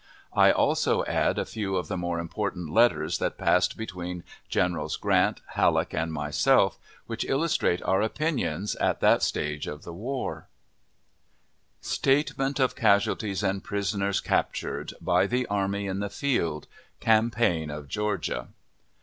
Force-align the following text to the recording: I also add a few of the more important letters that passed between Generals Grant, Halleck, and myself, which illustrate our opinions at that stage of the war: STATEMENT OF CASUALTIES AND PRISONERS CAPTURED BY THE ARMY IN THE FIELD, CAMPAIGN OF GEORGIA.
I 0.33 0.51
also 0.51 1.05
add 1.05 1.37
a 1.37 1.45
few 1.45 1.75
of 1.75 1.87
the 1.87 1.95
more 1.95 2.17
important 2.17 2.71
letters 2.71 3.19
that 3.19 3.37
passed 3.37 3.77
between 3.77 4.23
Generals 4.49 4.97
Grant, 4.97 5.41
Halleck, 5.49 5.93
and 5.93 6.11
myself, 6.11 6.79
which 7.05 7.23
illustrate 7.23 7.83
our 7.83 8.01
opinions 8.01 8.73
at 8.77 8.99
that 9.01 9.21
stage 9.21 9.67
of 9.67 9.83
the 9.83 9.93
war: 9.93 10.47
STATEMENT 11.81 12.59
OF 12.59 12.73
CASUALTIES 12.75 13.43
AND 13.43 13.63
PRISONERS 13.63 14.21
CAPTURED 14.21 14.95
BY 14.99 15.27
THE 15.27 15.45
ARMY 15.45 15.85
IN 15.85 15.99
THE 15.99 16.09
FIELD, 16.09 16.65
CAMPAIGN 16.99 17.69
OF 17.69 17.87
GEORGIA. 17.87 18.47